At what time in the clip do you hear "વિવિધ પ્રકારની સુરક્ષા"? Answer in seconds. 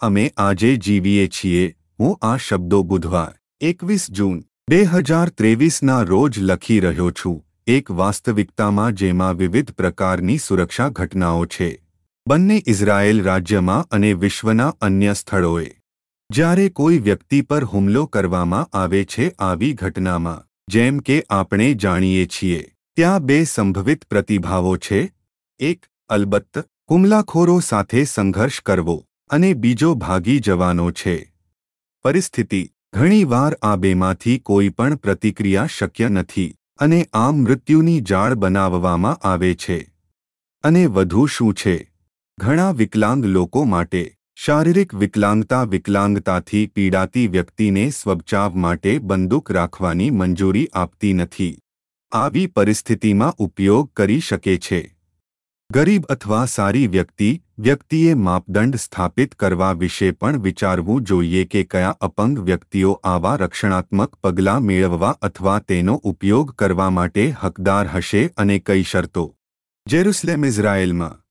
9.36-10.88